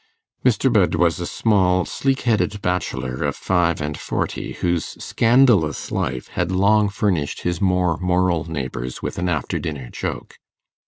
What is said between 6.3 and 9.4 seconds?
long furnished his more moral neighbours with an